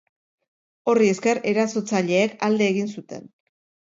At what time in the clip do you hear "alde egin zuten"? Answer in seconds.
2.47-3.29